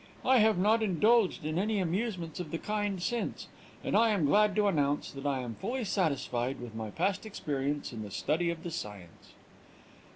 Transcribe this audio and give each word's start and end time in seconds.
I 0.25 0.39
have 0.39 0.57
not 0.57 0.81
indulged 0.81 1.45
in 1.45 1.59
any 1.59 1.77
amusements 1.77 2.39
of 2.39 2.49
the 2.49 2.57
kind 2.57 2.99
since, 2.99 3.47
and 3.83 3.95
I 3.95 4.09
am 4.09 4.25
glad 4.25 4.55
to 4.55 4.65
announce 4.65 5.11
that 5.11 5.27
I 5.27 5.41
am 5.41 5.53
fully 5.53 5.83
satisfied 5.83 6.59
with 6.59 6.73
my 6.73 6.89
past 6.89 7.23
experience 7.23 7.93
in 7.93 8.01
the 8.01 8.09
study 8.09 8.49
of 8.49 8.63
the 8.63 8.71
science." 8.71 9.33